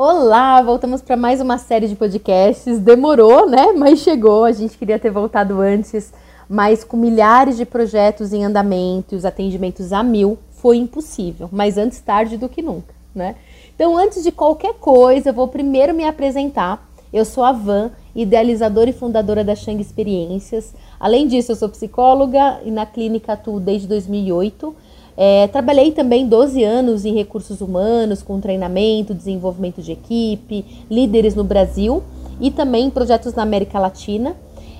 [0.00, 2.78] Olá, voltamos para mais uma série de podcasts.
[2.78, 3.72] Demorou, né?
[3.76, 4.44] Mas chegou.
[4.44, 6.12] A gente queria ter voltado antes,
[6.48, 11.48] mas com milhares de projetos em andamento e os atendimentos a mil, foi impossível.
[11.50, 13.34] Mas antes tarde do que nunca, né?
[13.74, 16.88] Então, antes de qualquer coisa, eu vou primeiro me apresentar.
[17.12, 20.74] Eu sou a Van, idealizadora e fundadora da Shang Experiências.
[21.00, 24.76] Além disso, eu sou psicóloga e na clínica atuo desde 2008
[25.20, 31.42] é, trabalhei também 12 anos em recursos humanos, com treinamento, desenvolvimento de equipe, líderes no
[31.42, 32.04] Brasil
[32.40, 34.36] e também projetos na América Latina.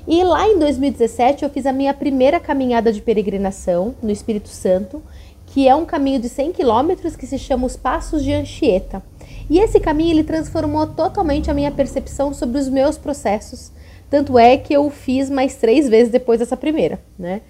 [0.06, 5.02] E lá em 2017 eu fiz a minha primeira caminhada de peregrinação no Espírito Santo,
[5.46, 9.02] que é um caminho de 100 quilômetros que se chama os Passos de Anchieta.
[9.50, 13.72] E esse caminho ele transformou totalmente a minha percepção sobre os meus processos.
[14.08, 17.40] Tanto é que eu fiz mais três vezes depois dessa primeira, né?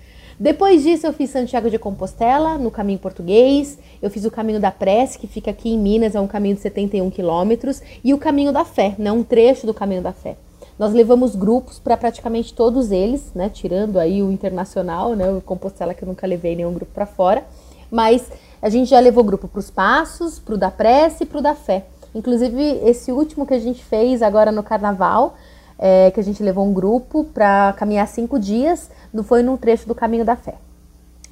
[0.40, 3.76] Depois disso, eu fiz Santiago de Compostela, no caminho português.
[4.00, 6.60] Eu fiz o caminho da Prece, que fica aqui em Minas, é um caminho de
[6.60, 7.82] 71 quilômetros.
[8.04, 10.36] E o caminho da Fé, né, um trecho do caminho da Fé.
[10.78, 15.92] Nós levamos grupos para praticamente todos eles, né, tirando aí o internacional, né, o Compostela
[15.92, 17.44] que eu nunca levei nenhum grupo para fora.
[17.90, 18.30] Mas
[18.62, 21.42] a gente já levou grupo para os Passos, para o da Prece e para o
[21.42, 21.86] da Fé.
[22.14, 25.34] Inclusive, esse último que a gente fez agora no Carnaval,
[25.78, 29.86] é, que a gente levou um grupo para caminhar cinco dias, não foi num trecho
[29.86, 30.54] do caminho da fé.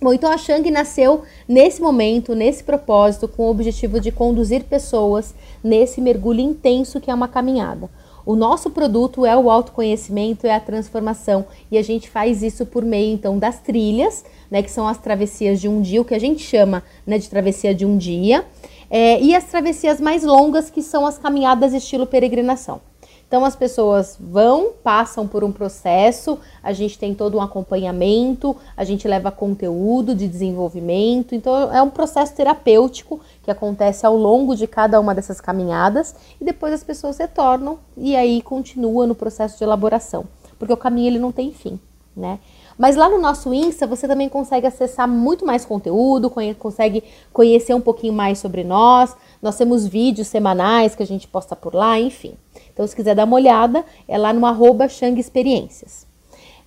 [0.01, 5.35] Bom, então a Shang nasceu nesse momento, nesse propósito, com o objetivo de conduzir pessoas
[5.65, 7.89] nesse mergulho intenso que é uma caminhada.
[8.27, 12.85] O nosso produto é o autoconhecimento, é a transformação, e a gente faz isso por
[12.85, 16.19] meio então das trilhas, né, que são as travessias de um dia, o que a
[16.19, 18.45] gente chama né, de travessia de um dia,
[18.91, 22.81] é, e as travessias mais longas, que são as caminhadas estilo peregrinação.
[23.27, 28.85] Então as pessoas vão, passam por um processo, a gente tem todo um acompanhamento, a
[28.85, 34.69] gente leva conteúdo de desenvolvimento, então é um processo terapêutico que acontece ao longo de
[34.69, 39.65] cada uma dessas caminhadas e depois as pessoas retornam e aí continua no processo de
[39.65, 40.25] elaboração,
[40.57, 41.81] porque o caminho ele não tem fim,
[42.17, 42.39] né?
[42.79, 47.81] Mas lá no nosso Insta você também consegue acessar muito mais conteúdo, consegue conhecer um
[47.81, 49.17] pouquinho mais sobre nós.
[49.41, 52.35] Nós temos vídeos semanais que a gente posta por lá, enfim.
[52.77, 56.07] Então, se quiser dar uma olhada, é lá no arroba Xang Experiências.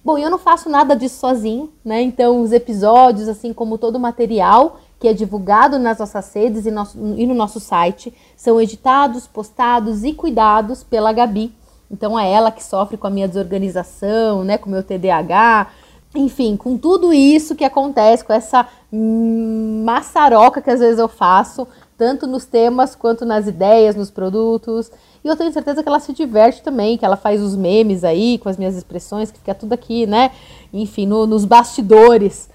[0.04, 2.02] Bom, eu não faço nada disso sozinho, né?
[2.02, 6.72] Então, os episódios, assim como todo o material que é divulgado nas nossas redes e,
[6.72, 11.54] nosso, e no nosso site, são editados, postados e cuidados pela Gabi.
[11.92, 14.58] Então, é ela que sofre com a minha desorganização, né?
[14.58, 15.68] Com o meu TDAH,
[16.16, 21.68] enfim, com tudo isso que acontece, com essa maçaroca que às vezes eu faço,
[22.00, 24.90] tanto nos temas quanto nas ideias, nos produtos.
[25.22, 28.38] E eu tenho certeza que ela se diverte também, que ela faz os memes aí
[28.38, 30.32] com as minhas expressões, que fica tudo aqui, né?
[30.72, 32.50] Enfim, no, nos bastidores.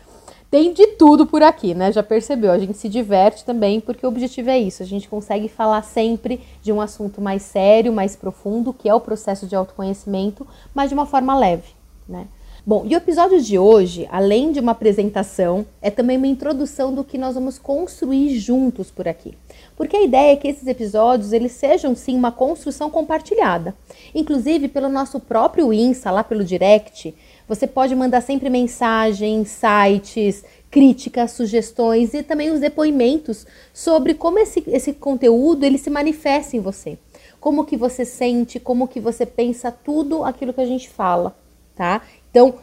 [0.51, 1.93] Tem de tudo por aqui, né?
[1.93, 2.53] Já percebeu?
[2.53, 4.83] A gente se diverte também, porque o objetivo é isso.
[4.83, 9.01] A gente consegue falar sempre de um assunto mais sério, mais profundo, que é o
[9.01, 11.75] processo de autoconhecimento, mas de uma forma leve,
[12.09, 12.27] né?
[12.67, 17.05] Bom, e o episódio de hoje, além de uma apresentação, é também uma introdução do
[17.05, 19.37] que nós vamos construir juntos por aqui.
[19.77, 23.75] Porque a ideia é que esses episódios eles sejam sim uma construção compartilhada.
[24.15, 27.15] Inclusive pelo nosso próprio Insta, lá pelo direct,
[27.47, 34.65] você pode mandar sempre mensagens, sites, críticas, sugestões e também os depoimentos sobre como esse,
[34.69, 36.97] esse conteúdo ele se manifesta em você.
[37.39, 41.37] Como que você sente, como que você pensa tudo aquilo que a gente fala,
[41.77, 42.01] tá?
[42.35, 42.57] Então,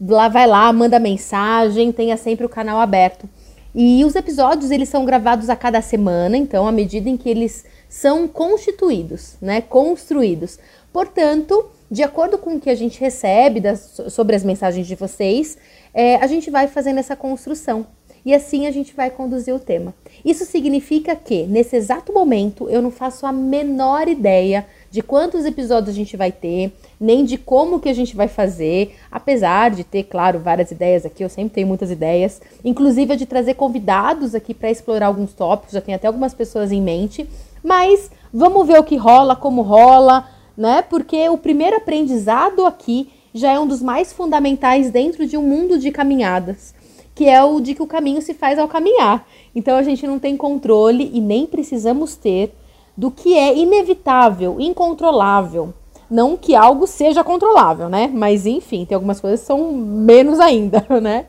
[0.00, 3.28] lá vai lá, manda mensagem, tenha sempre o canal aberto.
[3.72, 7.64] E os episódios eles são gravados a cada semana, então à medida em que eles
[7.88, 10.58] são constituídos, né, construídos.
[10.92, 15.56] Portanto, de acordo com o que a gente recebe das, sobre as mensagens de vocês,
[15.94, 17.86] é, a gente vai fazendo essa construção
[18.26, 19.94] e assim a gente vai conduzir o tema.
[20.24, 25.88] Isso significa que nesse exato momento eu não faço a menor ideia de quantos episódios
[25.88, 26.70] a gente vai ter,
[27.00, 31.24] nem de como que a gente vai fazer, apesar de ter, claro, várias ideias aqui,
[31.24, 35.80] eu sempre tenho muitas ideias, inclusive de trazer convidados aqui para explorar alguns tópicos, já
[35.80, 37.26] tem até algumas pessoas em mente,
[37.64, 40.82] mas vamos ver o que rola, como rola, né?
[40.82, 45.78] Porque o primeiro aprendizado aqui já é um dos mais fundamentais dentro de um mundo
[45.78, 46.74] de caminhadas,
[47.14, 49.26] que é o de que o caminho se faz ao caminhar.
[49.54, 52.52] Então a gente não tem controle e nem precisamos ter
[52.96, 55.72] do que é inevitável, incontrolável.
[56.10, 58.10] Não que algo seja controlável, né?
[58.12, 61.26] Mas enfim, tem algumas coisas que são menos ainda, né?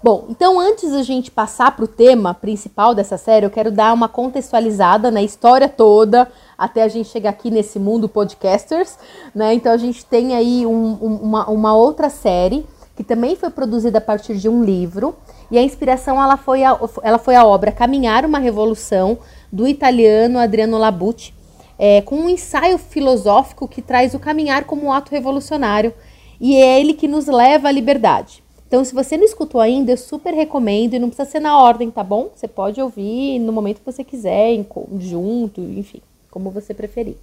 [0.00, 3.92] Bom, então antes da gente passar para o tema principal dessa série, eu quero dar
[3.92, 8.96] uma contextualizada na história toda, até a gente chegar aqui nesse mundo podcasters,
[9.34, 9.54] né?
[9.54, 12.64] Então a gente tem aí um, um, uma, uma outra série
[12.94, 15.14] que também foi produzida a partir de um livro,
[15.50, 19.18] e a inspiração ela foi a, ela foi a obra Caminhar uma Revolução,
[19.52, 21.34] do italiano Adriano Labucci.
[21.78, 25.94] é, com um ensaio filosófico que traz o caminhar como um ato revolucionário
[26.40, 28.42] e é ele que nos leva à liberdade.
[28.66, 31.90] Então, se você não escutou ainda, eu super recomendo e não precisa ser na ordem,
[31.90, 32.30] tá bom?
[32.34, 37.16] Você pode ouvir no momento que você quiser, em conjunto, enfim, como você preferir.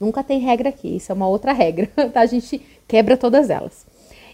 [0.00, 2.20] Nunca tem regra aqui, isso é uma outra regra, tá?
[2.20, 3.86] A gente quebra todas elas.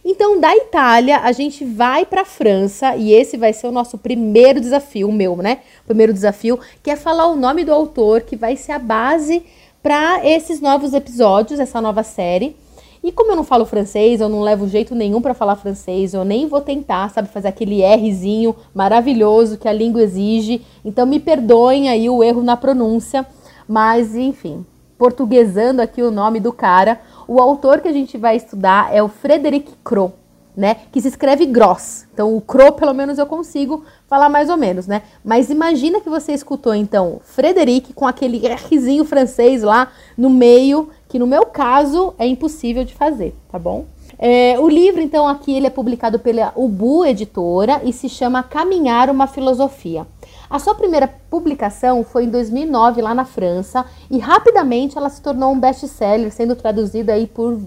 [0.05, 3.97] Então, da Itália, a gente vai para a França e esse vai ser o nosso
[3.97, 5.59] primeiro desafio, o meu, né?
[5.87, 9.45] Primeiro desafio, que é falar o nome do autor, que vai ser a base
[9.81, 12.57] para esses novos episódios, essa nova série.
[13.05, 16.25] E como eu não falo francês, eu não levo jeito nenhum para falar francês, eu
[16.25, 20.63] nem vou tentar, sabe, fazer aquele Rzinho maravilhoso que a língua exige.
[20.85, 23.27] Então me perdoem aí o erro na pronúncia,
[23.67, 24.65] mas enfim,
[24.97, 27.01] portuguesando aqui o nome do cara.
[27.35, 30.13] O autor que a gente vai estudar é o Frederic Croix,
[30.55, 30.77] né?
[30.93, 32.07] Que se escreve Gross.
[32.13, 35.01] Então, o Croix, pelo menos, eu consigo falar mais ou menos, né?
[35.25, 41.19] Mas imagina que você escutou, então, Frederic com aquele Rzinho francês lá no meio, que
[41.19, 43.87] no meu caso é impossível de fazer, tá bom?
[44.19, 49.09] É, o livro, então, aqui ele é publicado pela Ubu Editora e se chama Caminhar
[49.09, 50.07] uma Filosofia.
[50.53, 55.51] A sua primeira publicação foi em 2009 lá na França e rapidamente ela se tornou
[55.51, 57.59] um best-seller, sendo traduzido aí por,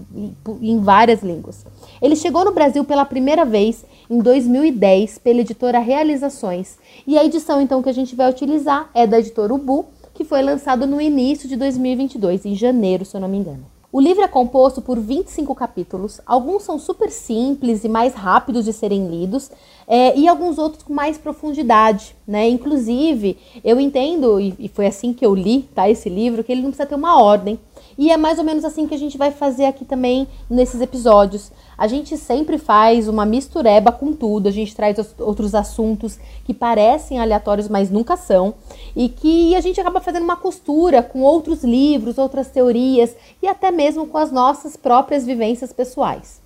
[0.44, 1.66] por, em várias línguas.
[2.00, 7.60] Ele chegou no Brasil pela primeira vez em 2010 pela editora Realizações e a edição
[7.60, 11.48] então que a gente vai utilizar é da editora Ubu, que foi lançado no início
[11.48, 13.75] de 2022, em janeiro, se eu não me engano.
[13.92, 18.72] O livro é composto por 25 capítulos, alguns são super simples e mais rápidos de
[18.72, 19.50] serem lidos,
[19.86, 22.48] é, e alguns outros com mais profundidade, né?
[22.48, 26.62] Inclusive, eu entendo, e, e foi assim que eu li, tá, esse livro, que ele
[26.62, 27.58] não precisa ter uma ordem.
[27.96, 31.52] E é mais ou menos assim que a gente vai fazer aqui também nesses episódios.
[31.78, 37.18] A gente sempre faz uma mistureba com tudo, a gente traz outros assuntos que parecem
[37.18, 38.54] aleatórios, mas nunca são,
[38.94, 43.70] e que a gente acaba fazendo uma costura com outros livros, outras teorias e até
[43.70, 46.40] mesmo com as nossas próprias vivências pessoais.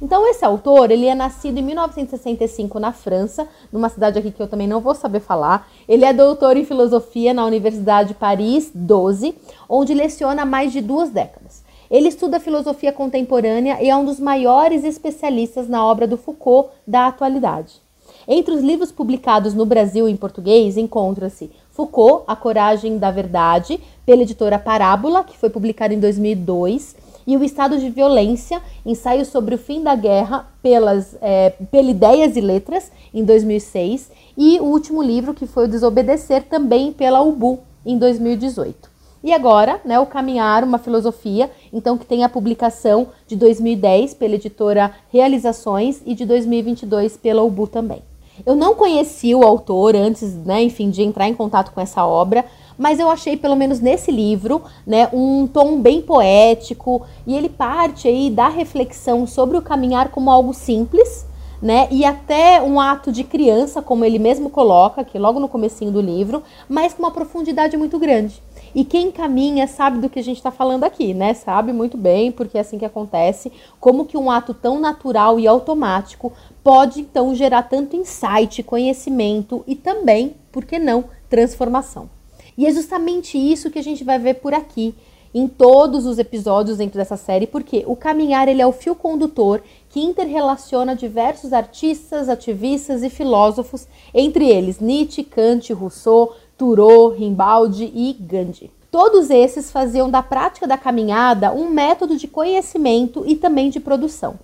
[0.00, 4.48] Então esse autor, ele é nascido em 1965 na França, numa cidade aqui que eu
[4.48, 5.68] também não vou saber falar.
[5.88, 9.34] Ele é doutor em filosofia na Universidade Paris 12,
[9.68, 11.45] onde leciona há mais de duas décadas.
[11.90, 17.06] Ele estuda filosofia contemporânea e é um dos maiores especialistas na obra do Foucault da
[17.06, 17.80] atualidade.
[18.28, 24.22] Entre os livros publicados no Brasil em português encontra-se Foucault, A Coragem da Verdade, pela
[24.22, 26.96] editora Parábola, que foi publicado em 2002,
[27.26, 32.36] e O Estado de Violência, ensaio sobre o fim da guerra pelas, é, pela Ideias
[32.36, 37.60] e Letras, em 2006, e o último livro, que foi o Desobedecer, também pela UBU,
[37.84, 38.95] em 2018.
[39.26, 44.36] E agora, né, o Caminhar, uma filosofia, então que tem a publicação de 2010 pela
[44.36, 48.02] editora Realizações e de 2022 pela UBU também.
[48.46, 52.44] Eu não conheci o autor antes, né, enfim, de entrar em contato com essa obra,
[52.78, 58.06] mas eu achei, pelo menos nesse livro, né, um tom bem poético e ele parte
[58.06, 61.26] aí da reflexão sobre o caminhar como algo simples,
[61.60, 65.90] né, e até um ato de criança, como ele mesmo coloca, aqui logo no comecinho
[65.90, 68.45] do livro, mas com uma profundidade muito grande.
[68.74, 71.34] E quem caminha sabe do que a gente está falando aqui, né?
[71.34, 75.46] Sabe muito bem, porque é assim que acontece, como que um ato tão natural e
[75.46, 76.32] automático
[76.62, 82.10] pode então gerar tanto insight, conhecimento e também, por que não, transformação.
[82.56, 84.94] E é justamente isso que a gente vai ver por aqui,
[85.34, 89.62] em todos os episódios dentro dessa série, porque o caminhar ele é o fio condutor
[89.90, 98.12] que interrelaciona diversos artistas, ativistas e filósofos, entre eles Nietzsche, Kant, Rousseau, Thoreau, Rimbaud e
[98.14, 98.70] Gandhi.
[98.90, 104.38] Todos esses faziam da prática da caminhada um método de conhecimento e também de produção.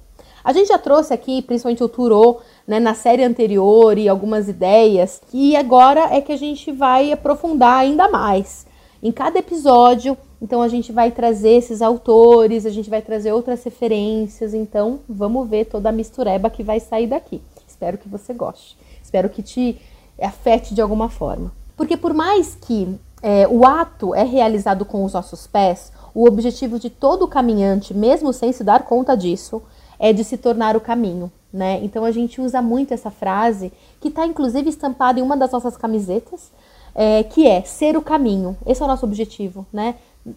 [0.44, 5.22] A gente já trouxe aqui, principalmente o Thoreau, né, na série anterior e algumas ideias,
[5.32, 8.66] e agora é que a gente vai aprofundar ainda mais.
[9.02, 13.62] Em cada episódio, então a gente vai trazer esses autores, a gente vai trazer outras
[13.62, 17.40] referências, então vamos ver toda a mistureba que vai sair daqui.
[17.66, 18.76] Espero que você goste.
[19.02, 19.80] Espero que te
[20.20, 21.52] afete de alguma forma.
[21.82, 26.78] Porque por mais que é, o ato é realizado com os nossos pés, o objetivo
[26.78, 29.60] de todo caminhante, mesmo sem se dar conta disso,
[29.98, 31.80] é de se tornar o caminho, né?
[31.82, 35.76] Então a gente usa muito essa frase, que está inclusive estampada em uma das nossas
[35.76, 36.52] camisetas,
[36.94, 38.56] é, que é ser o caminho.
[38.64, 39.96] Esse é o nosso objetivo, né?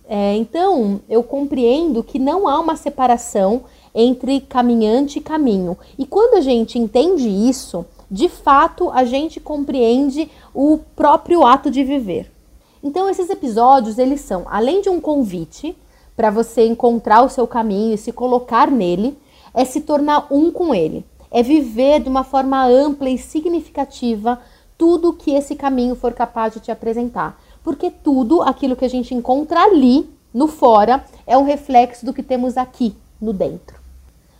[0.09, 5.77] É, então eu compreendo que não há uma separação entre caminhante e caminho.
[5.95, 11.83] E quando a gente entende isso, de fato a gente compreende o próprio ato de
[11.83, 12.31] viver.
[12.83, 15.75] Então esses episódios eles são, além de um convite
[16.15, 19.17] para você encontrar o seu caminho e se colocar nele,
[19.53, 24.39] é se tornar um com ele, é viver de uma forma ampla e significativa
[24.77, 27.41] tudo que esse caminho for capaz de te apresentar.
[27.63, 32.21] Porque tudo aquilo que a gente encontra ali, no fora é um reflexo do que
[32.21, 33.84] temos aqui, no dentro.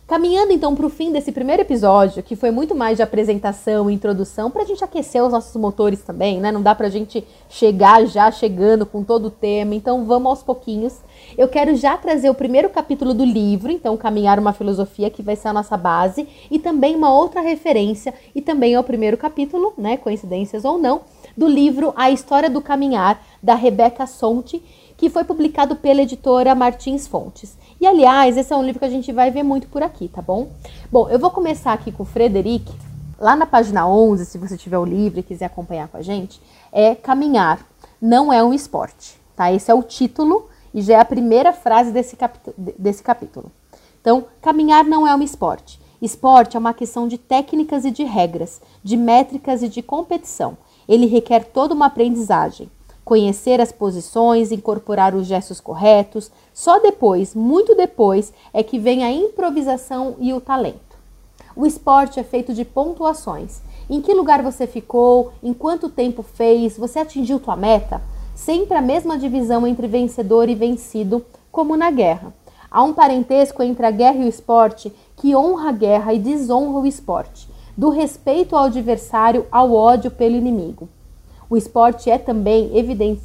[0.06, 3.94] Caminhando então para o fim desse primeiro episódio, que foi muito mais de apresentação e
[3.94, 6.52] introdução, para a gente aquecer os nossos motores também, né?
[6.52, 10.42] Não dá para a gente chegar já chegando com todo o tema, então vamos aos
[10.44, 11.00] pouquinhos.
[11.36, 15.34] Eu quero já trazer o primeiro capítulo do livro, então Caminhar uma Filosofia, que vai
[15.34, 19.74] ser a nossa base, e também uma outra referência, e também é o primeiro capítulo,
[19.76, 19.96] né?
[19.96, 21.00] Coincidências ou não,
[21.36, 24.62] do livro A História do Caminhar, da Rebecca Sonti,
[24.96, 27.58] que foi publicado pela editora Martins Fontes.
[27.78, 30.22] E aliás, esse é um livro que a gente vai ver muito por aqui, tá
[30.22, 30.48] bom?
[30.90, 32.72] Bom, eu vou começar aqui com o Frederic.
[33.18, 36.40] Lá na página 11, se você tiver o livro e quiser acompanhar com a gente,
[36.72, 37.66] é caminhar
[38.00, 39.52] não é um esporte, tá?
[39.52, 42.16] Esse é o título e já é a primeira frase desse,
[42.78, 43.50] desse capítulo.
[44.00, 45.80] Então, caminhar não é um esporte.
[46.00, 50.56] Esporte é uma questão de técnicas e de regras, de métricas e de competição.
[50.88, 52.70] Ele requer toda uma aprendizagem
[53.06, 56.28] conhecer as posições, incorporar os gestos corretos.
[56.52, 60.98] Só depois, muito depois, é que vem a improvisação e o talento.
[61.54, 63.62] O esporte é feito de pontuações.
[63.88, 65.30] Em que lugar você ficou?
[65.40, 66.76] Em quanto tempo fez?
[66.76, 68.02] Você atingiu tua meta?
[68.34, 72.34] Sempre a mesma divisão entre vencedor e vencido, como na guerra.
[72.68, 76.80] Há um parentesco entre a guerra e o esporte que honra a guerra e desonra
[76.80, 80.88] o esporte, do respeito ao adversário ao ódio pelo inimigo.
[81.48, 82.72] O esporte é também,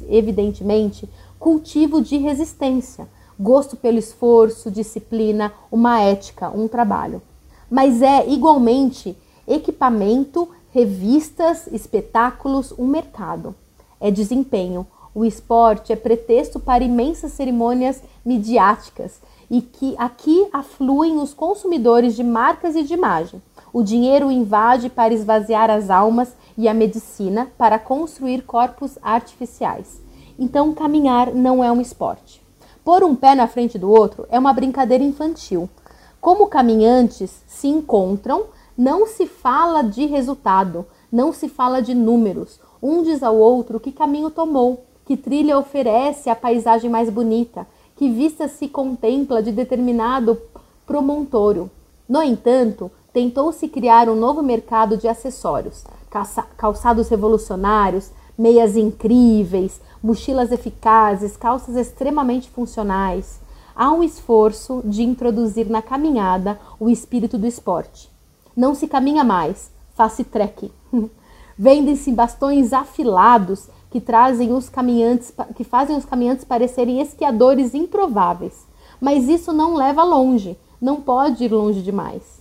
[0.08, 7.20] evidentemente, cultivo de resistência, gosto pelo esforço, disciplina, uma ética, um trabalho.
[7.70, 13.54] Mas é igualmente equipamento, revistas, espetáculos, um mercado.
[14.00, 14.86] É desempenho.
[15.14, 19.20] O esporte é pretexto para imensas cerimônias midiáticas
[19.52, 23.42] e que aqui afluem os consumidores de marcas e de imagem.
[23.70, 30.00] O dinheiro invade para esvaziar as almas e a medicina para construir corpos artificiais.
[30.38, 32.42] Então, caminhar não é um esporte.
[32.82, 35.68] Pôr um pé na frente do outro é uma brincadeira infantil.
[36.18, 38.44] Como caminhantes se encontram,
[38.76, 42.58] não se fala de resultado, não se fala de números.
[42.82, 48.10] Um diz ao outro que caminho tomou, que trilha oferece a paisagem mais bonita, que
[48.10, 50.40] vista se contempla de determinado
[50.86, 51.70] promontório.
[52.08, 55.84] No entanto, tentou-se criar um novo mercado de acessórios,
[56.56, 63.40] calçados revolucionários, meias incríveis, mochilas eficazes, calças extremamente funcionais.
[63.74, 68.10] Há um esforço de introduzir na caminhada o espírito do esporte.
[68.56, 70.70] Não se caminha mais, faz-se trek.
[71.56, 78.66] Vendem-se bastões afilados que trazem os caminhantes, que fazem os caminhantes parecerem esquiadores improváveis.
[78.98, 82.40] Mas isso não leva longe, não pode ir longe demais.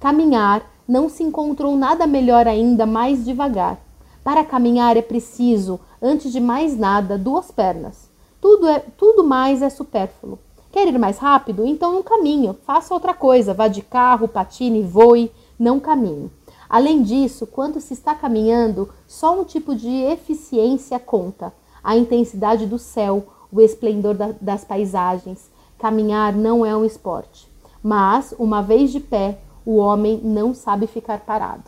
[0.00, 3.78] Caminhar não se encontrou nada melhor ainda mais devagar.
[4.24, 8.08] Para caminhar é preciso, antes de mais nada, duas pernas.
[8.40, 10.38] Tudo, é, tudo mais é supérfluo.
[10.72, 11.66] Quer ir mais rápido?
[11.66, 16.30] Então não caminhe, faça outra coisa, vá de carro, patine, voe, não caminhe.
[16.68, 22.78] Além disso, quando se está caminhando, só um tipo de eficiência conta: a intensidade do
[22.78, 25.50] céu, o esplendor da, das paisagens.
[25.78, 27.46] Caminhar não é um esporte,
[27.82, 31.64] mas, uma vez de pé, o homem não sabe ficar parado.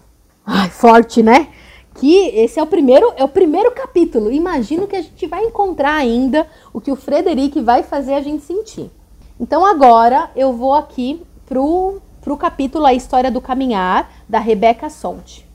[0.46, 1.48] Ai, forte, né?
[1.94, 4.32] Que esse é o primeiro, é o primeiro capítulo.
[4.32, 8.44] Imagino que a gente vai encontrar ainda o que o Frederic vai fazer a gente
[8.44, 8.90] sentir.
[9.38, 15.48] Então agora eu vou aqui pro pro capítulo A História do Caminhar da Rebecca Sonte.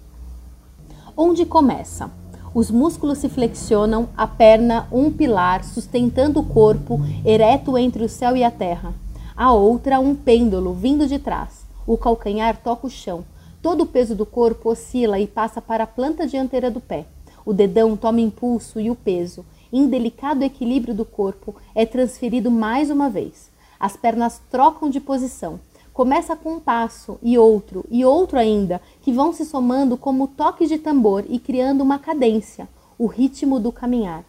[1.16, 2.10] Onde começa?
[2.52, 8.36] Os músculos se flexionam, a perna um pilar sustentando o corpo ereto entre o céu
[8.36, 8.92] e a terra.
[9.38, 11.64] A outra um pêndulo vindo de trás.
[11.86, 13.24] O calcanhar toca o chão.
[13.62, 17.06] Todo o peso do corpo oscila e passa para a planta dianteira do pé.
[17.46, 22.90] O dedão toma impulso e o peso, em delicado equilíbrio do corpo, é transferido mais
[22.90, 23.52] uma vez.
[23.80, 25.60] As pernas trocam de posição.
[25.94, 30.68] Começa com um passo e outro e outro ainda, que vão se somando como toques
[30.68, 34.24] de tambor e criando uma cadência, o ritmo do caminhar.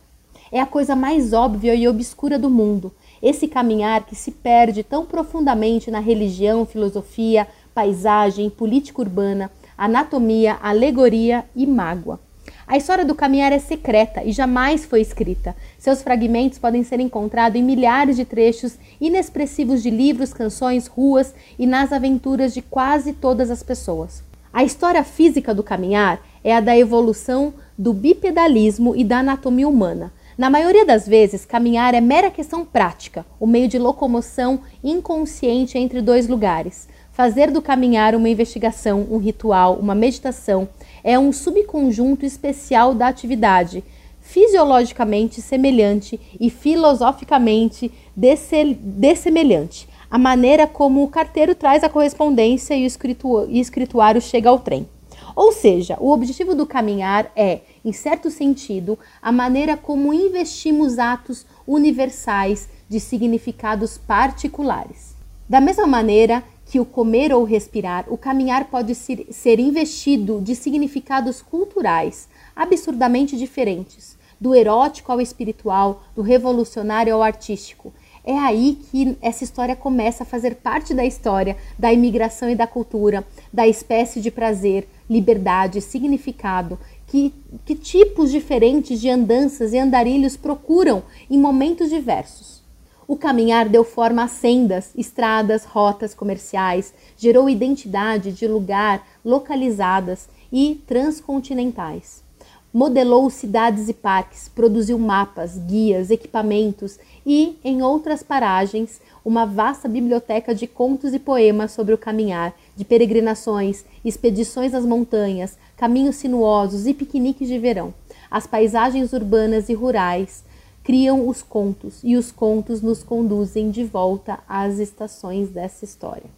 [0.53, 2.93] É a coisa mais óbvia e obscura do mundo,
[3.23, 11.47] esse caminhar que se perde tão profundamente na religião, filosofia, paisagem, política urbana, anatomia, alegoria
[11.57, 12.21] e mágoa.
[12.67, 15.55] A história do caminhar é secreta e jamais foi escrita.
[15.79, 21.67] Seus fragmentos podem ser encontrados em milhares de trechos inexpressivos de livros, canções, ruas e
[21.67, 24.23] nas aventuras de quase todas as pessoas.
[24.51, 30.13] A história física do caminhar é a da evolução do bipedalismo e da anatomia humana.
[30.39, 36.01] Na maioria das vezes, caminhar é mera questão prática, o meio de locomoção inconsciente entre
[36.01, 36.89] dois lugares.
[37.13, 40.69] Fazer do caminhar uma investigação, um ritual, uma meditação
[41.05, 43.85] é um subconjunto especial da atividade
[44.25, 49.87] fisiologicamente semelhante e filosoficamente dessemelhante.
[50.11, 54.89] A maneira como o carteiro traz a correspondência e o escrituário chega ao trem.
[55.37, 61.45] Ou seja, o objetivo do caminhar é, em certo sentido, a maneira como investimos atos
[61.67, 65.15] universais de significados particulares.
[65.49, 71.43] Da mesma maneira que o comer ou respirar, o caminhar pode ser investido de significados
[71.43, 77.93] culturais absurdamente diferentes, do erótico ao espiritual, do revolucionário ao artístico.
[78.27, 82.67] É aí que essa história começa a fazer parte da história da imigração e da
[82.67, 87.35] cultura, da espécie de prazer, liberdade, significado, que,
[87.67, 92.64] que tipos diferentes de andanças e andarilhos procuram em momentos diversos.
[93.07, 100.83] O caminhar deu forma a sendas, estradas, rotas comerciais, gerou identidade de lugar localizadas e
[100.87, 102.25] transcontinentais.
[102.73, 110.55] Modelou cidades e parques, produziu mapas, guias, equipamentos e, em outras paragens, uma vasta biblioteca
[110.55, 116.95] de contos e poemas sobre o caminhar, de peregrinações, expedições às montanhas, caminhos sinuosos e
[116.95, 117.95] piqueniques de verão.
[118.31, 120.43] As paisagens urbanas e rurais
[120.85, 126.31] criam os contos e os contos nos conduzem de volta às estações dessa história.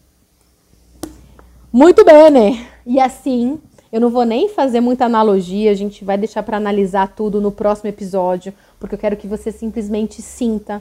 [1.72, 2.66] Muito bem, né?
[2.86, 3.60] E assim,
[3.92, 7.50] eu não vou nem fazer muita analogia, a gente vai deixar para analisar tudo no
[7.50, 10.80] próximo episódio, porque eu quero que você simplesmente sinta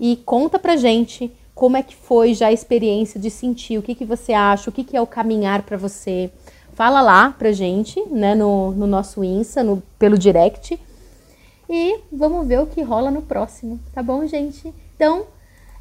[0.00, 3.94] e conta pra gente como é que foi já a experiência de sentir, o que,
[3.94, 6.30] que você acha, o que, que é o caminhar para você.
[6.72, 10.80] Fala lá pra gente, né, no, no nosso Insta, no, pelo direct.
[11.68, 14.72] E vamos ver o que rola no próximo, tá bom, gente?
[14.94, 15.26] Então,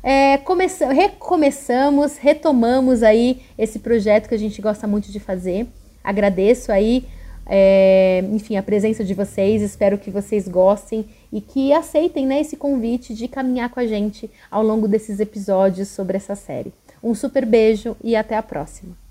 [0.01, 5.67] é, começa, recomeçamos, retomamos aí esse projeto que a gente gosta muito de fazer.
[6.03, 7.05] Agradeço aí
[7.45, 9.61] é, enfim, a presença de vocês.
[9.61, 14.29] Espero que vocês gostem e que aceitem né, esse convite de caminhar com a gente
[14.49, 16.73] ao longo desses episódios sobre essa série.
[17.03, 19.02] Um super beijo e até a próxima!